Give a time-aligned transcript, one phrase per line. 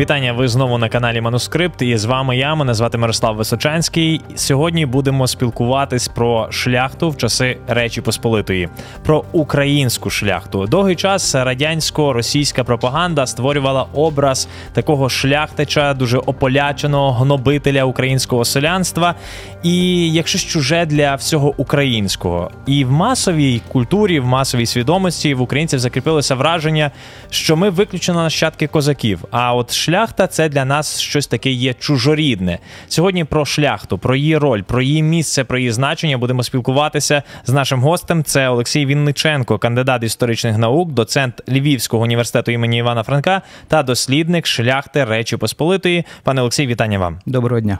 [0.00, 1.82] Вітання, ви знову на каналі Манускрипт.
[1.82, 4.20] І з вами я, мене звати Мирослав Височанський.
[4.34, 8.68] Сьогодні будемо спілкуватись про шляхту в часи Речі Посполитої,
[9.04, 10.66] про українську шляхту.
[10.66, 19.14] Довгий час радянсько-російська пропаганда створювала образ такого шляхтича, дуже ополяченого гнобителя українського селянства,
[19.62, 22.50] і якщо чуже для всього українського.
[22.66, 26.90] І в масовій культурі, в масовій свідомості в українців закріпилося враження,
[27.30, 29.24] що ми виключено нащадки козаків.
[29.30, 32.58] А от шляхта це для нас щось таке є чужорідне.
[32.88, 37.52] Сьогодні про шляхту, про її роль, про її місце, про її значення будемо спілкуватися з
[37.52, 38.24] нашим гостем.
[38.24, 45.04] Це Олексій Вінниченко, кандидат історичних наук, доцент Львівського університету імені Івана Франка та дослідник шляхти
[45.04, 46.04] Речі Посполитої.
[46.22, 47.18] Пане Олексій, вітання вам.
[47.26, 47.78] Доброго дня.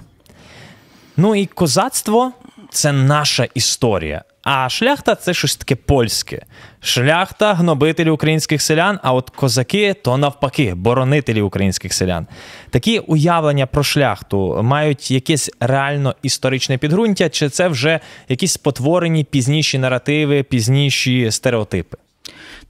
[1.17, 2.33] Ну і козацтво
[2.71, 4.23] це наша історія.
[4.43, 6.43] А шляхта це щось таке польське.
[6.81, 12.27] Шляхта гнобителі українських селян, а от козаки то навпаки, боронителі українських селян.
[12.71, 19.79] Такі уявлення про шляхту мають якесь реально історичне підґрунтя, чи це вже якісь спотворені пізніші
[19.79, 21.97] наративи, пізніші стереотипи?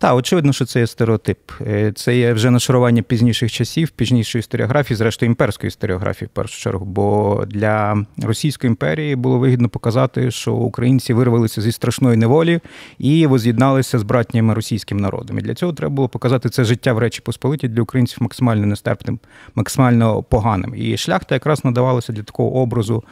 [0.00, 1.38] Так, очевидно, що це є стереотип.
[1.60, 6.84] Е, це є вже нашарування пізніших часів, пізнішої історіографії, зрештою імперської історіографії, в першу чергу.
[6.84, 12.60] Бо для Російської імперії було вигідно показати, що українці вирвалися зі страшної неволі
[12.98, 15.38] і воз'єдналися з братніми російським народом.
[15.38, 19.18] І для цього треба було показати це життя в Речі Посполиті для українців максимально нестерпним,
[19.54, 20.74] максимально поганим.
[20.76, 23.04] І шляхта якраз надавалася для такого образу.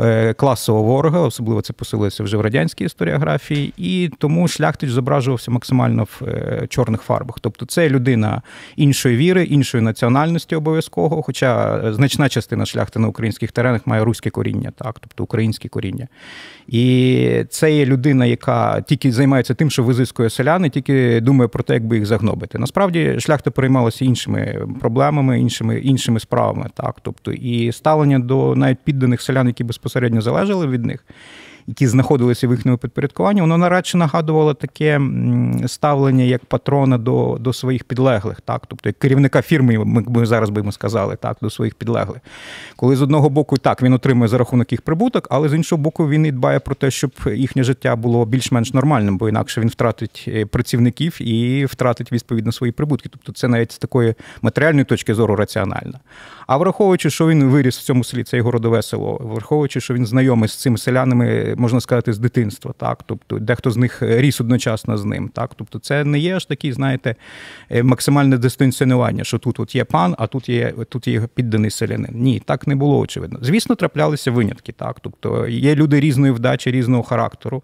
[0.00, 6.04] Е, класового ворога, особливо це посилилося вже в радянській історіографії, і тому шляхтич зображувався максимально
[6.04, 6.35] в е,
[6.68, 7.36] чорних фарбах.
[7.40, 8.42] Тобто це людина
[8.76, 11.22] іншої віри, іншої національності обов'язково.
[11.22, 16.08] Хоча значна частина шляхти на українських теренах має руське коріння, так, тобто українське коріння.
[16.68, 21.74] І це є людина, яка тільки займається тим, що визискує селяни, тільки думає про те,
[21.74, 22.58] як би їх загнобити.
[22.58, 26.70] Насправді шляхта переймалася іншими проблемами, іншими іншими справами.
[26.74, 31.04] Так, тобто і ставлення до навіть підданих селян, які безпосередньо залежали від них
[31.66, 35.00] які знаходилися в їхньому підпорядкуванні, воно нарадше нагадувало таке
[35.66, 40.50] ставлення як патрона до до своїх підлеглих, так, тобто як керівника фірми, ми, ми зараз
[40.50, 42.20] би сказали, так, до своїх підлеглих.
[42.76, 46.08] Коли з одного боку так він отримує за рахунок їх прибуток, але з іншого боку,
[46.08, 50.24] він і дбає про те, щоб їхнє життя було більш-менш нормальним, бо інакше він втратить
[50.28, 53.08] е, працівників і втратить відповідно свої прибутки.
[53.08, 56.00] Тобто це навіть з такої матеріальної точки зору раціонально.
[56.46, 60.06] А враховуючи, що він виріс в цьому селі, це його родове село, враховуючи, що він
[60.06, 64.98] знайомий з цими селянами, можна сказати, з дитинства, так тобто дехто з них ріс одночасно
[64.98, 65.28] з ним.
[65.28, 67.14] Так, тобто, це не є ж такий, знаєте,
[67.70, 72.10] е, максимальне дистанціонування, що тут от є пан, а тут є тут є підданий селянин.
[72.12, 73.38] Ні, так не було очевидно.
[73.42, 74.72] Звісно, траплялися винятки.
[74.72, 77.62] Так, тобто є люди різної вдачі, різного характеру.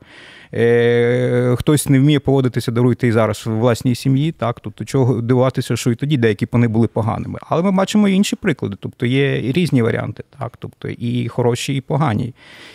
[0.54, 4.32] Е, хтось не вміє поводитися, даруйте і зараз в власній сім'ї.
[4.32, 7.38] Так, тобто чого дивуватися, що і тоді деякі пани були поганими.
[7.42, 12.34] Але ми бачимо інші приклади, тобто є різні варіанти, так, тобто і хороші, і погані.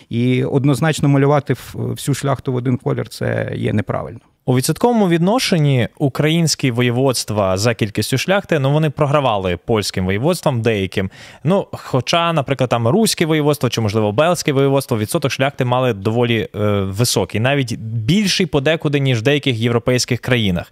[0.10, 4.20] І однозначно малювати всю шляхту в один колір це є неправильно.
[4.50, 11.12] У відсотковому відношенні українські воєводства за кількістю шляхти ну вони програвали польським воєводствам деяким.
[11.44, 16.60] Ну, хоча, наприклад, там руське воєводство чи, можливо, Белське воєводство, відсоток шляхти мали доволі е,
[16.82, 20.72] високий, навіть більший подекуди, ніж в деяких європейських країнах.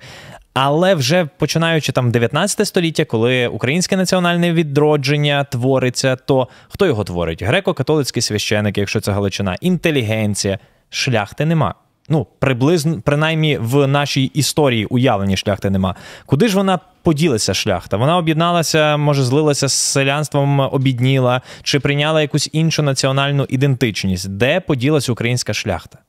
[0.57, 7.43] Але вже починаючи там 19 століття, коли українське національне відродження твориться, то хто його творить?
[7.43, 11.75] Греко-католицькі священики, якщо це Галичина, інтелігенція, шляхти нема.
[12.09, 15.95] Ну, приблизно, принаймні в нашій історії уявлення шляхти нема.
[16.25, 17.97] Куди ж вона поділася шляхта?
[17.97, 24.29] Вона об'єдналася, може, злилася з селянством, обідніла, чи прийняла якусь іншу національну ідентичність?
[24.29, 25.99] Де поділася українська шляхта?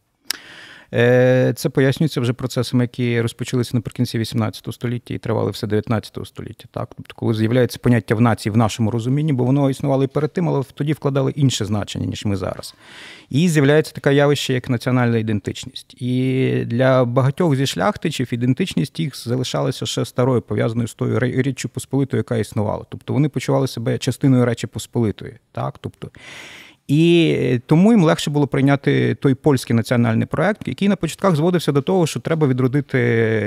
[0.94, 6.64] Е, це пояснюється вже процесами, які розпочалися наприкінці 18 століття і тривали все 19 століття.
[6.70, 10.32] Так, тобто, коли з'являється поняття в нації в нашому розумінні, бо воно існувало і перед
[10.32, 12.74] тим, але тоді вкладали інше значення, ніж ми зараз.
[13.30, 16.02] І з'являється таке явище, як національна ідентичність.
[16.02, 22.18] І для багатьох зі шляхтичів ідентичність їх залишалася ще старою, пов'язаною з тою річчю Посполитою,
[22.18, 22.84] яка існувала.
[22.88, 25.34] Тобто вони почували себе частиною Речі Посполитої.
[25.52, 26.10] Так, тобто.
[26.88, 31.82] І тому їм легше було прийняти той польський національний проект, який на початках зводився до
[31.82, 32.98] того, що треба відродити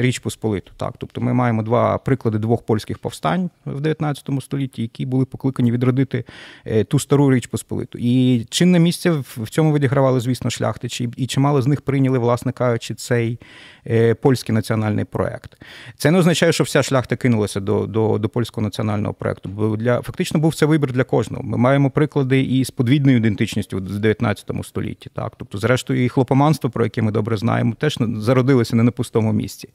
[0.02, 0.72] Річ Посполиту.
[0.78, 5.72] Так, тобто ми маємо два приклади двох польських повстань в 19 столітті, які були покликані
[5.72, 6.24] відродити
[6.66, 7.98] е, ту стару Річ Посполиту.
[8.02, 12.96] І чинне місце в цьому відігравали, звісно, шляхтичі, і чимало з них прийняли, власне кажучи,
[12.96, 13.40] цей
[13.88, 15.58] Е, польський національний проект.
[15.98, 19.50] Це не означає, що вся шляхта кинулася до до, до польського національного проекту.
[19.50, 21.44] Бо для фактично був це вибір для кожного.
[21.44, 25.10] Ми маємо приклади і з подвійною ідентичністю в 19 столітті.
[25.14, 29.34] Так, тобто, зрештою, і хлопоманство, про яке ми добре знаємо, теж зародилося не на пустому
[29.34, 29.70] місці.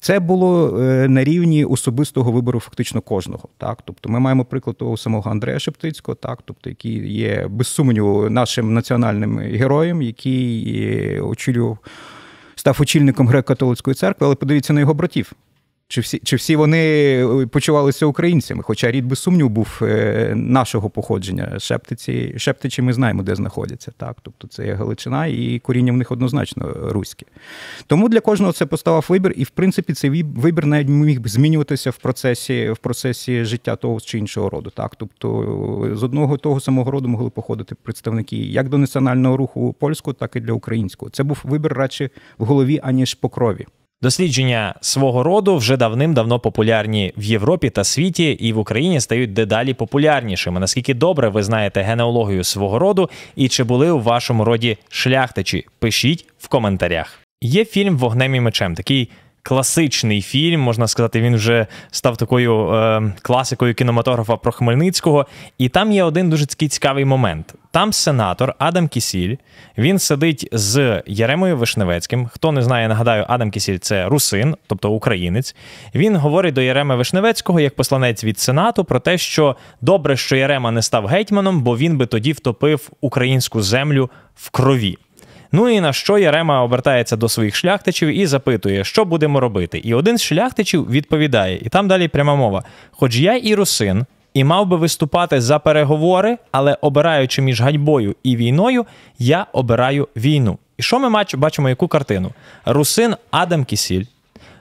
[0.00, 3.48] Це було е, на рівні особистого вибору фактично кожного.
[3.58, 8.30] Так, тобто ми маємо приклад того самого Андрея Шептицького, так, тобто, який є без сумніву
[8.30, 11.78] нашим національним героєм, який очолював,
[12.54, 15.32] став очільником греко-католицької церкви, але подивіться на його братів.
[15.88, 16.78] Чи всі чи всі вони
[17.42, 18.62] е, почувалися українцями?
[18.62, 21.58] Хоча рід без сумнів був е, нашого походження.
[21.58, 23.92] Шептиці, Шептичі ми знаємо, де знаходяться.
[23.96, 24.16] Так?
[24.22, 27.26] Тобто це є Галичина, і коріння в них однозначно руське.
[27.86, 31.96] Тому для кожного це поставав вибір, і в принципі цей вибір навіть міг змінюватися в
[31.96, 34.70] процесі в процесі життя того чи іншого роду.
[34.70, 34.96] Так?
[34.96, 40.36] Тобто з одного того самого роду могли походити представники як до національного руху польського, так
[40.36, 41.10] і для українського.
[41.10, 43.66] Це був вибір радше в голові, аніж по крові.
[44.02, 49.74] Дослідження свого роду вже давним-давно популярні в Європі та світі, і в Україні стають дедалі
[49.74, 50.60] популярнішими.
[50.60, 55.66] Наскільки добре ви знаєте генеалогію свого роду і чи були у вашому роді шляхтичі?
[55.78, 57.18] Пишіть в коментарях.
[57.40, 59.10] Є фільм Вогнем і мечем, такий
[59.46, 65.26] класичний фільм, можна сказати, він вже став такою е, класикою кінематографа про Хмельницького.
[65.58, 67.54] І там є один дуже цікавий момент.
[67.70, 69.36] Там сенатор Адам Кісіль
[69.78, 72.26] він сидить з Яремою Вишневецьким.
[72.26, 75.56] Хто не знає, нагадаю, Адам Кісіль це русин, тобто українець.
[75.94, 80.70] Він говорить до Яреми Вишневецького як посланець від Сенату про те, що добре, що Ярема
[80.70, 84.98] не став гетьманом, бо він би тоді втопив українську землю в крові.
[85.52, 89.78] Ну і на що Ярема обертається до своїх шляхтичів і запитує, що будемо робити.
[89.78, 94.44] І один з шляхтичів відповідає, і там далі пряма мова: Хоч я і русин, і
[94.44, 98.86] мав би виступати за переговори, але обираючи між ганьбою і війною,
[99.18, 100.58] я обираю війну.
[100.76, 102.32] І що ми бачимо, яку картину?
[102.64, 104.04] Русин Адам Кісіль.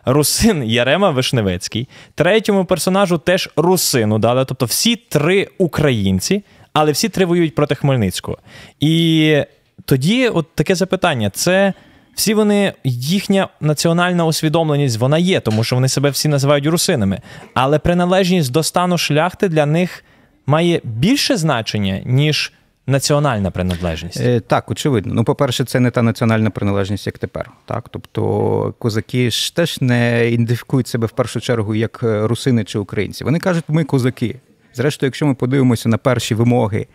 [0.05, 6.43] Русин Ярема Вишневецький, третьому персонажу теж русину дали, тобто всі три українці,
[6.73, 8.38] але всі три воюють проти Хмельницького.
[8.79, 9.43] І
[9.85, 11.73] тоді, от таке запитання: це
[12.15, 17.21] всі вони, їхня національна усвідомленість вона є, тому що вони себе всі називають русинами.
[17.53, 20.03] Але приналежність до стану шляхти для них
[20.45, 22.51] має більше значення, ніж.
[22.87, 25.13] Національна приналежність е, так, очевидно.
[25.13, 27.51] Ну, по-перше, це не та національна приналежність, як тепер.
[27.65, 33.23] Так, тобто козаки ж теж не ідентифікують себе в першу чергу як русини чи українці.
[33.23, 34.35] Вони кажуть, ми козаки.
[34.75, 36.88] Зрештою, якщо ми подивимося на перші вимоги,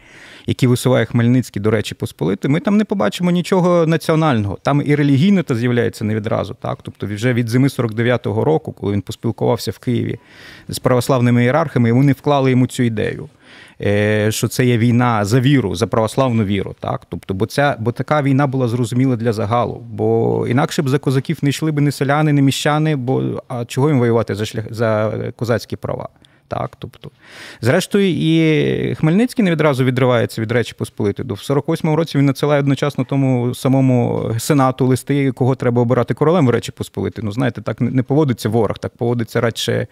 [0.47, 4.59] які висуває Хмельницький, до речі, Посполити, ми там не побачимо нічого національного.
[4.63, 6.57] Там і релігійне то з'являється не відразу.
[6.61, 6.79] Так?
[6.83, 10.19] Тобто вже від зими 49-го року, коли він поспілкувався в Києві
[10.69, 13.29] з православними ієрархами, вони вклали йому цю ідею.
[13.83, 17.93] Е, що це є війна за віру, за православну віру, так тобто, бо ця, бо
[17.93, 19.83] така війна була зрозуміла для загалу.
[19.91, 23.89] Бо інакше б за козаків не йшли б ні селяни, ні міщани, бо а чого
[23.89, 26.09] їм воювати за шлях за козацькі права?
[26.51, 27.11] Так, тобто,
[27.61, 31.29] Зрештою, і Хмельницький не відразу відривається від Речі Посполитої.
[31.29, 36.51] До 48-му році він надсилає одночасно тому самому сенату листи, кого треба обирати королем в
[36.51, 37.23] Речі Посполити.
[37.23, 39.87] Ну, знаєте, так не поводиться ворог, так поводиться радше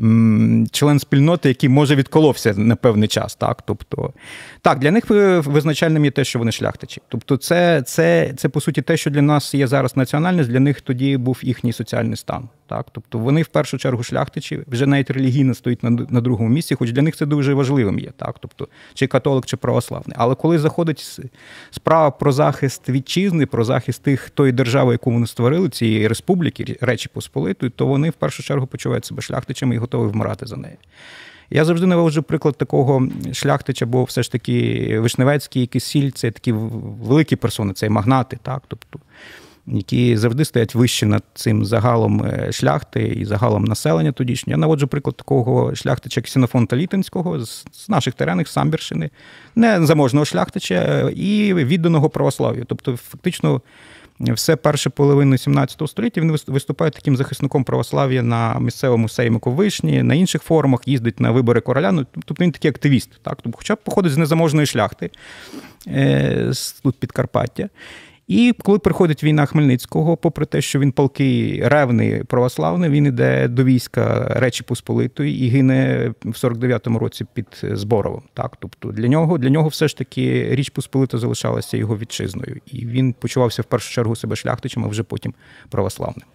[0.00, 3.34] м- член спільноти, який може відколовся на певний час.
[3.34, 4.12] Так, тобто,
[4.62, 5.04] так, для них
[5.46, 7.00] визначальним є те, що вони шляхтичі.
[7.08, 10.80] Тобто, це, це, це по суті те, що для нас є зараз національність, для них
[10.80, 12.48] тоді був їхній соціальний стан.
[12.72, 16.74] Так, тобто вони в першу чергу шляхтичі, вже навіть релігійно стоїть на на другому місці,
[16.74, 20.16] хоч для них це дуже важливим є, так, тобто чи католик, чи православний.
[20.20, 21.20] Але коли заходить
[21.70, 27.08] справа про захист вітчизни, про захист тих тої держави, яку вони створили, цієї республіки, Речі
[27.12, 30.76] Посполитої, то вони в першу чергу почувають себе шляхтичами і готові вмирати за неї.
[31.50, 37.36] Я завжди наводжу приклад такого шляхтича, бо все ж таки Вишневецький, Кисіль це такі великі
[37.36, 38.98] персони, це магнати, так, тобто
[39.66, 44.52] які завжди стоять вище над цим загалом е, шляхти і загалом населення тодішнього.
[44.52, 49.10] Я наводжу приклад такого шляхтича Ксенофонта Літинського з наших теренів, Самбірщини,
[49.54, 52.64] не заможного шляхтича е, і відданого православ'ю.
[52.68, 53.60] Тобто, фактично.
[54.20, 60.14] Все перше половину 17 століття він виступає таким захисником православ'я на місцевому сеймику Вишні, на
[60.14, 61.92] інших форумах їздить на вибори короля.
[61.92, 63.38] Ну, Тобто він такий активіст, так?
[63.42, 65.10] Тобто, хоча б походить з незаможної шляхти
[65.86, 66.52] е,
[66.82, 67.68] тут Підкарпаття.
[68.28, 73.64] І коли приходить війна Хмельницького, попри те, що він палкий ревний православний, він іде до
[73.64, 78.22] війська Речі Посполитої і гине в 49-му році під Зборовом.
[78.34, 82.86] Так, тобто для нього для нього все ж таки річ Посполита залишалася його вітчизною, і
[82.86, 85.34] він почувався в першу чергу себе шляхтичем, а вже потім
[85.70, 86.26] православним.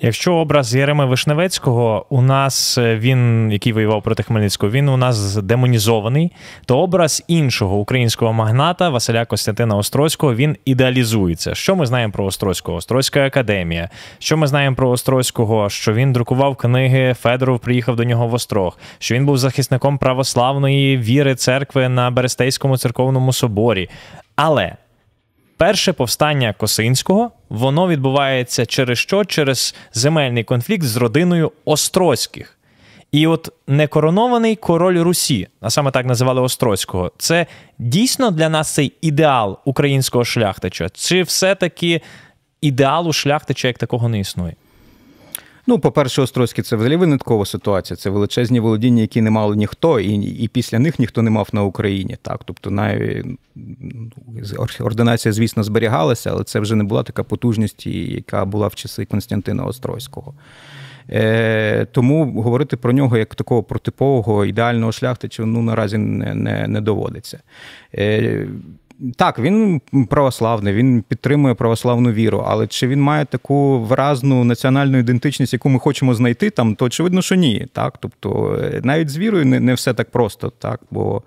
[0.00, 5.36] Якщо образ Єреми Вишневецького у нас е, він, який воював проти Хмельницького, він у нас
[5.36, 6.32] демонізований,
[6.66, 11.54] то образ іншого українського магната Василя Костянтина Острозького він ідеалізується.
[11.54, 12.78] Що ми знаємо про Острозького?
[12.78, 13.88] Острозька академія.
[14.18, 15.70] Що ми знаємо про Острозького?
[15.70, 20.98] Що він друкував книги, Федоров приїхав до нього в Острог, що він був захисником православної
[20.98, 23.90] віри церкви на Берестейському церковному соборі.
[24.36, 24.76] Але
[25.56, 29.24] перше повстання Косинського воно відбувається через що?
[29.24, 32.58] Через земельний конфлікт з родиною Острозьких.
[33.12, 37.46] І от некоронований король Русі, а саме так називали Острозького, це
[37.78, 40.88] дійсно для нас цей ідеал українського шляхтича?
[40.88, 42.00] Чи все-таки
[42.60, 44.54] ідеалу шляхтича як такого не існує?
[45.68, 47.96] Ну, по-перше, Острозькі це взагалі виняткова ситуація.
[47.96, 51.62] Це величезні володіння, які не мали ніхто, і і після них ніхто не мав на
[51.62, 52.16] Україні.
[52.22, 53.26] Так, тобто навіть
[54.80, 59.64] ординація, звісно, зберігалася, але це вже не була така потужність, яка була в часи Константина
[59.64, 60.34] Острозького.
[61.10, 66.80] Е, Тому говорити про нього як такого протипового ідеального шляхтича ну наразі не не, не
[66.80, 67.40] доводиться.
[67.94, 68.46] Е,
[69.16, 75.52] так, він православний, він підтримує православну віру, але чи він має таку виразну національну ідентичність,
[75.52, 77.66] яку ми хочемо знайти там, то очевидно, що ні.
[77.72, 77.94] Так?
[78.00, 80.80] Тобто е, навіть з вірою не не все так просто, так?
[80.90, 81.22] бо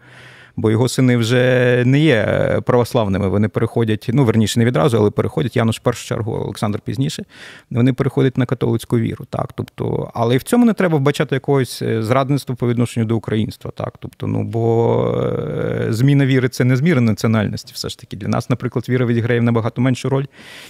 [0.62, 2.26] бо його сини вже не є
[2.66, 3.28] православними.
[3.28, 5.56] Вони переходять, ну верніше не відразу, але переходять.
[5.56, 7.26] Януш в першу чергу, Олександр пізніше.
[7.72, 9.26] Вони переходять на католицьку віру.
[9.30, 13.18] Так, тобто, але і в цьому не треба вбачати якогось е, зрадництва по відношенню до
[13.18, 13.72] українства.
[13.76, 17.74] Так, тобто, ну бо е, зміна віри це не зміра національності.
[17.76, 20.26] Все ж таки для нас, наприклад, віра відіграє набагато меншу роль,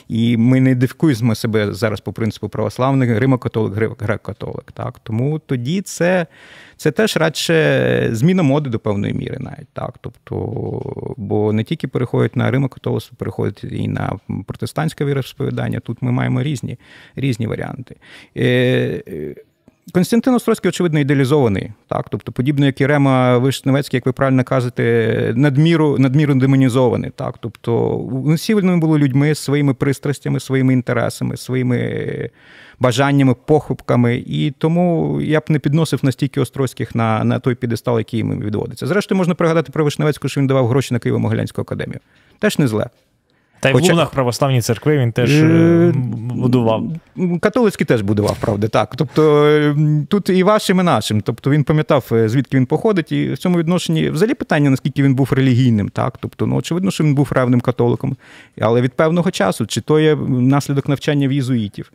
[0.08, 4.72] і ми не ідентифікуємо себе зараз по принципу православних римо-католик, грек-католик.
[4.74, 6.28] Так, тому тоді це
[6.78, 9.68] це теж радше зміна моди до певної міри, навіть.
[10.02, 10.36] Тобто,
[11.18, 15.80] бо не тільки переходять на Римо-католицтво, переходять і на протестантське віросповідання.
[15.80, 16.78] Тут ми маємо різні
[17.16, 17.96] різні варіанти.
[19.94, 25.34] Константин Острозький, очевидно, ідеалізований, так, тобто, подібно як і Рема Вишневецький, як ви правильно кажете,
[25.36, 27.12] надміру надміру демонізований.
[27.16, 32.30] Так, тобто всі вони були людьми своїми пристрастями, своїми інтересами, своїми
[32.80, 34.24] бажаннями, похопками.
[34.28, 38.88] І тому я б не підносив настільки Острозьких на на той підестал, який їм відводиться.
[38.88, 42.00] Зрештою, можна пригадати про Вишневецьку, що він давав гроші на Києво-Могилянську академію.
[42.40, 42.90] Теж не зле.
[43.62, 46.84] Та й в Лунах православній церкви він теж е, будував.
[47.42, 48.96] Католицький теж будував, правда, так.
[48.96, 49.76] Тобто
[50.10, 51.22] тут і вашим, і нашим.
[51.22, 55.16] Тобто він пам'ятав, е, звідки він походить, і в цьому відношенні взагалі питання, наскільки він
[55.16, 55.90] був релігійним.
[55.90, 56.18] так.
[56.20, 58.16] Тобто, ну, очевидно, що він був ревним католиком.
[58.62, 61.92] Але від певного часу, чи то є наслідок навчання в єзуїтів.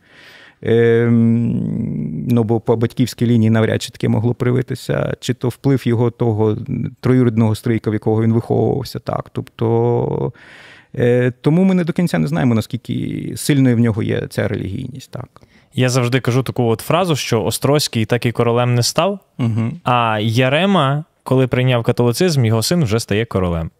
[0.61, 6.11] Ем, ну, бо по батьківській лінії навряд чи таке могло привитися, чи то вплив його
[6.11, 6.57] того
[6.99, 8.99] троюрідного стрійка, в якого він виховувався.
[8.99, 9.29] так.
[9.33, 10.39] Тобто, е,
[11.41, 15.11] Тому ми не до кінця не знаємо, наскільки сильною в нього є ця релігійність.
[15.11, 15.41] так.
[15.73, 19.71] Я завжди кажу таку от фразу, що Острозький так і королем не став, угу.
[19.83, 23.71] а Ярема, коли прийняв католицизм, його син вже стає королем.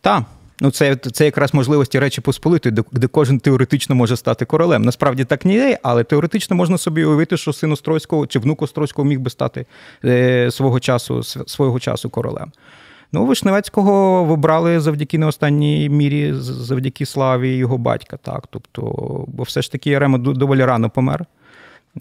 [0.00, 0.22] Так.
[0.60, 4.82] Ну, це це якраз можливості речі Посполитої, де кожен теоретично може стати королем.
[4.82, 9.08] Насправді так не є, але теоретично можна собі уявити, що син Острозького чи внук Острозького
[9.08, 9.66] міг би стати
[10.04, 12.52] е, свого часу свого часу королем.
[13.14, 18.16] Ну, Вишневецького вибрали завдяки не останній мірі, завдяки славі його батька.
[18.16, 18.46] так.
[18.50, 18.82] Тобто,
[19.28, 21.26] Бо все ж таки Ярема доволі рано помер.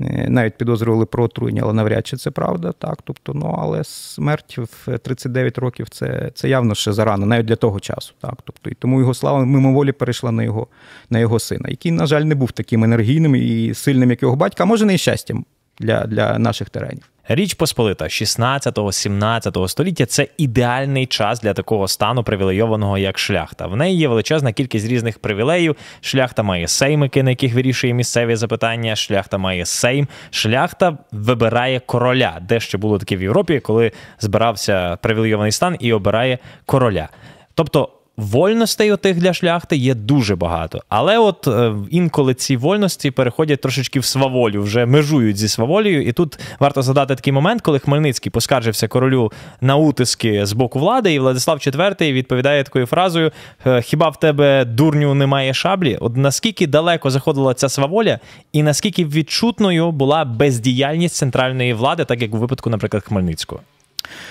[0.01, 2.71] Е, навіть підозрювали про отруєння, але навряд чи це правда.
[2.71, 2.99] так.
[3.03, 7.79] Тобто, ну, Але смерть в 39 років це це явно ще зарано, навіть для того
[7.79, 8.13] часу.
[8.19, 8.35] так.
[8.43, 10.67] Тобто, І тому його слава мимоволі перейшла на його
[11.09, 14.63] на його сина, який, на жаль, не був таким енергійним і сильним, як його батька,
[14.63, 15.45] а може не і щастям
[15.79, 17.12] для, для наших теренів.
[17.27, 23.67] Річ Посполита 16-17 століття це ідеальний час для такого стану привілейованого як шляхта.
[23.67, 25.75] В неї є величезна кількість різних привілеїв.
[26.01, 28.95] Шляхта має сеймики, на яких вирішує місцеві запитання.
[28.95, 30.07] Шляхта має сейм.
[30.29, 36.37] Шляхта вибирає короля, де ще було таке в Європі, коли збирався привілейований стан і обирає
[36.65, 37.09] короля.
[37.53, 40.81] Тобто Вольностей отих для шляхти є дуже багато.
[40.89, 46.07] Але от е, інколи ці вольності переходять трошечки в сваволю, вже межують зі сваволею.
[46.07, 51.13] І тут варто згадати такий момент, коли Хмельницький поскаржився королю на утиски з боку влади,
[51.13, 53.31] і Владислав IV відповідає такою фразою:
[53.65, 55.97] «Е, Хіба в тебе дурню немає шаблі?
[56.01, 58.19] От наскільки далеко заходила ця сваволя,
[58.51, 63.61] і наскільки відчутною була бездіяльність центральної влади, так як у випадку, наприклад, Хмельницького?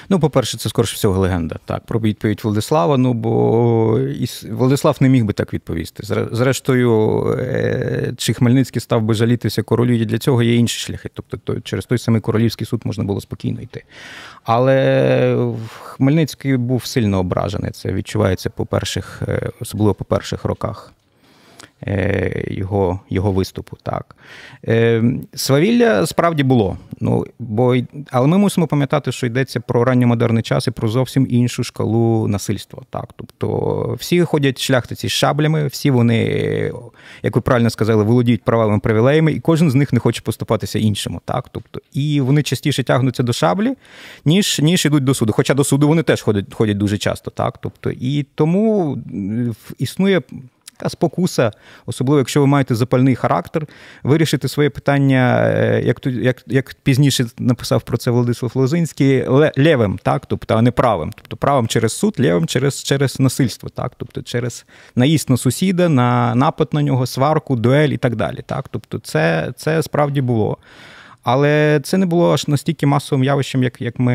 [0.08, 1.56] Ну, по-перше, це скорше всього легенда.
[1.64, 2.96] Так, про відповідь Владислава.
[2.96, 4.00] Ну бо
[4.50, 6.26] Владислав не міг би так відповісти.
[6.32, 11.10] Зрештою, е, чи Хмельницький став би жалітися королю, і для цього є інші шляхи.
[11.14, 13.84] Тобто, через той самий королівський суд можна було спокійно йти.
[14.44, 15.46] Але
[15.82, 17.70] Хмельницький був сильно ображений.
[17.70, 20.92] Це відчувається по перших, е, особливо по перших роках.
[21.86, 23.76] Е, його його виступу.
[23.82, 24.16] Так.
[24.68, 26.76] Е, свавілля справді було.
[27.00, 27.76] Ну, бо,
[28.10, 32.82] Але ми мусимо пам'ятати, що йдеться про ранньомодерний час і про зовсім іншу шкалу насильства.
[32.90, 33.08] Так.
[33.16, 36.22] Тобто всі ходять шляхтиці з шаблями, всі вони,
[37.22, 41.20] як ви правильно сказали, володіють правовими привілеями, і кожен з них не хоче поступатися іншому.
[41.24, 41.48] Так.
[41.52, 43.74] Тобто, І вони частіше тягнуться до шаблі,
[44.24, 45.32] ніж ніж йдуть до суду.
[45.32, 47.30] Хоча до суду вони теж ходять ходять дуже часто.
[47.30, 47.58] Так.
[47.62, 48.98] Тобто, І тому
[49.78, 50.22] існує
[50.82, 51.50] така спокуса,
[51.86, 53.66] особливо якщо ви маєте запальний характер,
[54.02, 59.24] вирішити своє питання, е, як як, як пізніше написав про це Владислав Лозинський,
[59.56, 61.12] левим, так, тобто, а не правим.
[61.16, 66.34] Тобто правим через суд, левим через через насильство, так, тобто через наїзд на сусіда, на
[66.34, 68.40] напад на нього, сварку, дуель і так далі.
[68.46, 70.58] Так, тобто, це, це справді було.
[71.22, 74.14] Але це не було аж настільки масовим явищем, як як, ми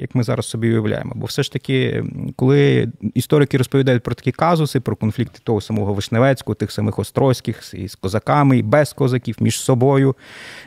[0.00, 1.12] як ми зараз собі уявляємо.
[1.14, 2.04] Бо все ж таки,
[2.36, 7.94] коли історики розповідають про такі казуси, про конфлікти того самого Вишневецького, тих самих Острозьких з
[7.94, 10.16] козаками, і без козаків між собою,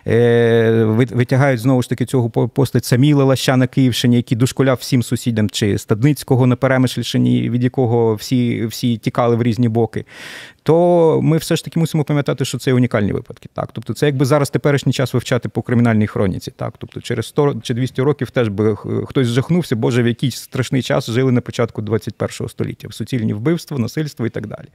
[0.07, 5.49] е, витягають знову ж таки цього постать Саміла Лаща на Київщині, який дошкуляв всім сусідям,
[5.49, 10.05] чи Стадницького на Перемишльщині, від якого всі, всі тікали в різні боки
[10.65, 13.49] то ми все ж таки мусимо пам'ятати, що це унікальні випадки.
[13.53, 16.51] Так, тобто, це якби зараз теперішній час вивчати по кримінальній хроніці.
[16.51, 20.81] Так, тобто, через 100 чи 200 років теж би хтось жахнувся, боже, в якийсь страшний
[20.81, 24.67] час жили на початку 21 століття, в суцільні вбивства, насильство і так далі.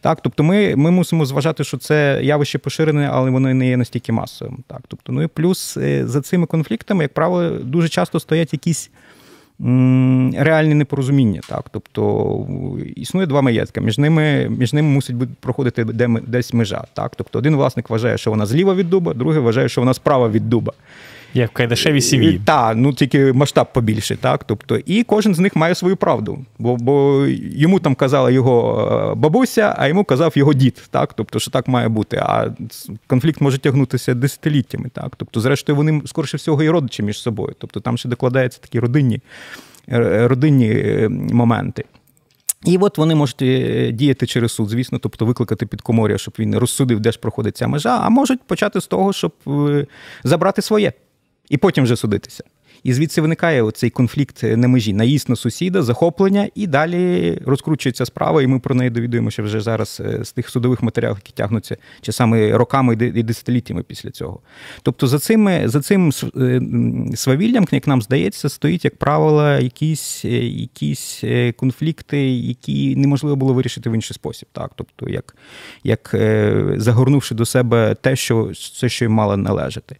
[0.00, 4.12] Так, тобто, ми ми мусимо зважати, що це явище поширене, але воно не є настільки
[4.12, 4.58] масовим.
[4.66, 8.90] Так, тобто, ну і плюс е, за цими конфліктами, як правило, дуже часто стоять якісь
[10.36, 11.40] реальне непорозуміння.
[11.48, 11.64] Так?
[11.70, 12.46] Тобто
[12.96, 15.84] існує два маєтки, між ними між ними мусить бути проходити
[16.26, 16.84] десь межа.
[16.94, 17.12] Так?
[17.16, 20.48] Тобто один власник вважає, що вона зліва від дуба, другий вважає, що вона справа від
[20.48, 20.72] дуба.
[21.34, 22.40] Як в кайдашевій сім'ї.
[22.44, 24.44] Так, ну тільки масштаб побільше, так.
[24.44, 26.38] Тобто, і кожен з них має свою правду.
[26.58, 30.82] Бо бо йому там казала його е, бабуся, а йому казав його дід.
[30.90, 32.16] Так, тобто, що так має бути.
[32.16, 32.50] А
[33.06, 34.88] конфлікт може тягнутися десятиліттями.
[34.92, 37.54] Так, тобто, зрештою, вони скорше всього і родичі між собою.
[37.58, 39.20] Тобто там ще докладаються такі родинні,
[39.88, 41.84] е, родинні е, моменти.
[42.64, 43.36] І от вони можуть
[43.96, 47.68] діяти через суд, звісно, тобто викликати під комор'я, щоб він розсудив, де ж проходить ця
[47.68, 49.32] межа, а можуть почати з того, щоб
[50.24, 50.92] забрати своє
[51.50, 52.44] і потім вже судитися.
[52.82, 58.42] І звідси виникає оцей конфлікт на межі, наїзд на сусіда, захоплення, і далі розкручується справа,
[58.42, 62.56] і ми про неї довідуємося вже зараз е, з тих судових матеріалів, які тягнуться часами
[62.56, 64.40] роками і десятиліттями після цього.
[64.82, 66.60] Тобто за цим за цим е,
[67.14, 71.24] свавіллям, як нам здається, стоїть, як правило, якісь е, якісь
[71.56, 74.48] конфлікти, які неможливо було вирішити в інший спосіб.
[74.52, 74.70] Так?
[74.74, 75.36] Тобто, як
[75.84, 76.16] як
[76.76, 79.96] загорнувши до себе те, що це, що їм мало належати.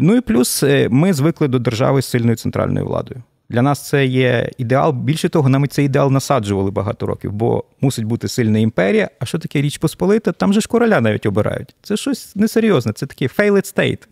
[0.00, 3.22] Ну і плюс ми звикли до держави з сильною центральною владою.
[3.50, 4.92] Для нас це є ідеал.
[4.92, 9.10] Більше того, нам цей ідеал насаджували багато років, бо мусить бути сильна імперія.
[9.20, 10.32] А що таке Річ Посполита?
[10.32, 11.74] Там же ж короля навіть обирають.
[11.82, 14.06] Це щось несерйозне, це такий failed state.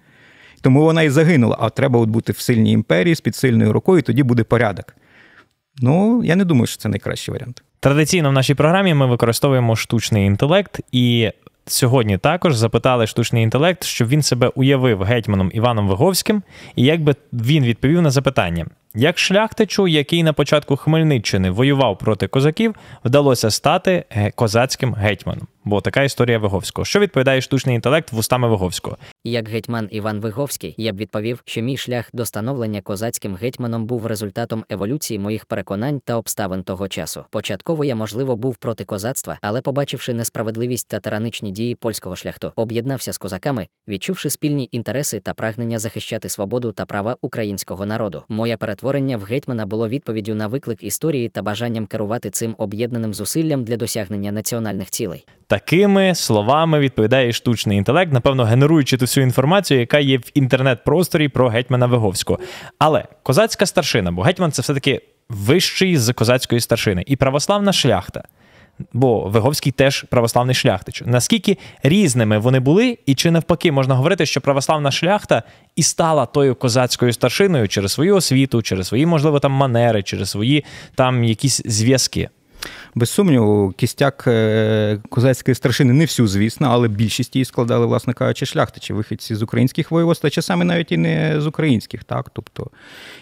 [0.61, 1.57] Тому вона і загинула.
[1.61, 4.95] А треба от бути в сильній імперії з під сильною рукою, і тоді буде порядок.
[5.83, 7.63] Ну, я не думаю, що це найкращий варіант.
[7.81, 11.31] Традиційно в нашій програмі ми використовуємо штучний інтелект, і
[11.67, 16.43] Сьогодні також запитали штучний інтелект, щоб він себе уявив гетьманом Іваном Виговським,
[16.77, 22.27] і як би він відповів на запитання, як шляхтичу, який на початку Хмельниччини воював проти
[22.29, 25.47] козаків, вдалося стати козацьким гетьманом.
[25.65, 26.85] Бо така історія Виговського.
[26.85, 28.97] Що відповідає штучний інтелект вустами Виговського?
[29.25, 34.07] Як гетьман Іван Виговський, я б відповів, що мій шлях до становлення козацьким гетьманом був
[34.07, 37.25] результатом еволюції моїх переконань та обставин того часу.
[37.31, 43.13] Початково я, можливо, був проти козацтва, але, побачивши несправедливість та тираничні дії польського шляхту, об'єднався
[43.13, 48.23] з козаками, відчувши спільні інтереси та прагнення захищати свободу та права українського народу.
[48.29, 53.65] Моя перетворення в гетьмана було відповіддю на виклик історії та бажанням керувати цим об'єднаним зусиллям
[53.65, 55.27] для досягнення національних цілей.
[55.51, 61.49] Такими словами відповідає штучний інтелект, напевно, генеруючи ту всю інформацію, яка є в інтернет-просторі про
[61.49, 62.39] гетьмана Виговського.
[62.79, 68.23] Але козацька старшина, бо гетьман це все-таки вищий з козацької старшини, і православна шляхта.
[68.93, 71.03] Бо Виговський теж православний шляхтич.
[71.07, 75.43] Наскільки різними вони були, і чи навпаки можна говорити, що православна шляхта
[75.77, 80.65] і стала тою козацькою старшиною через свою освіту, через свої, можливо, там манери, через свої
[80.95, 82.29] там якісь зв'язки?
[82.95, 88.47] Без сумніву, кістяк е, козацької старшини не всю, звісно, але більшість її складали, власне кажучи,
[88.47, 92.71] шляхтичі, вихідці з українських воєводств, а часами навіть і не з українських, так тобто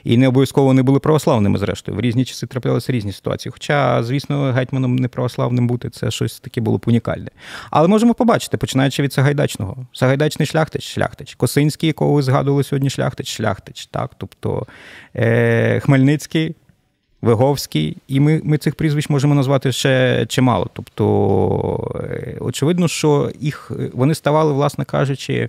[0.04, 1.98] і не обов'язково вони були православними, зрештою.
[1.98, 3.52] В різні часи траплялися різні ситуації.
[3.52, 7.30] Хоча, звісно, гетьманом неправославним бути це щось таке було б унікальне.
[7.70, 9.86] Але можемо побачити, починаючи від Сагайдачного.
[9.92, 14.66] Сагайдачний шляхтич, шляхтич, Косинський, якого ви згадували сьогодні, шляхтич, шляхтич, так, тобто
[15.16, 16.54] е, Хмельницький.
[17.22, 20.70] Виговський, і ми ми цих прізвищ можемо назвати ще чимало.
[20.72, 25.48] Тобто, е, очевидно, що їх вони ставали, власне кажучи,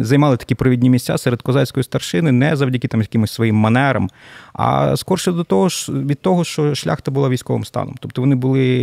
[0.00, 4.10] займали такі провідні місця серед козацької старшини не завдяки там якимось своїм манерам,
[4.52, 7.94] а скорше до того ж від того, що шляхта була військовим станом.
[8.00, 8.78] Тобто вони були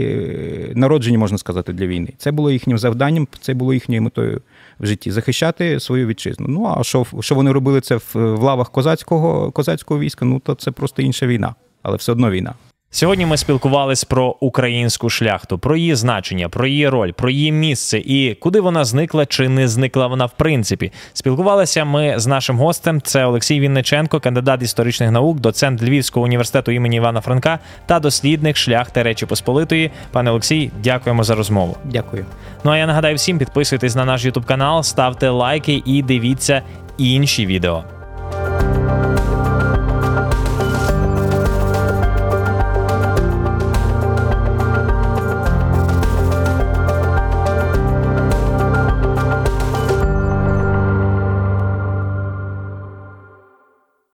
[0.72, 2.10] е, народжені, можна сказати, для війни.
[2.18, 4.42] Це було їхнім завданням, це було їхньою метою
[4.80, 6.48] в житті захищати свою вітчизну.
[6.48, 10.26] Ну а що що вони робили це в, лавах козацького козацького війська?
[10.26, 12.54] Ну то це просто інша війна, але все одно війна.
[12.96, 17.98] Сьогодні ми спілкувались про українську шляхту, про її значення, про її роль, про її місце
[17.98, 20.92] і куди вона зникла чи не зникла вона в принципі.
[21.14, 23.02] Спілкувалися ми з нашим гостем.
[23.02, 29.04] Це Олексій Вінниченко, кандидат історичних наук, доцент Львівського університету імені Івана Франка та дослідник шляхти
[29.04, 29.92] Речі Посполитої.
[30.12, 31.78] Пане Олексій, дякуємо за розмову.
[31.84, 32.26] Дякую.
[32.64, 36.62] Ну а я нагадаю всім, підписуйтесь на наш Ютуб канал, ставте лайки і дивіться
[36.98, 37.84] інші відео.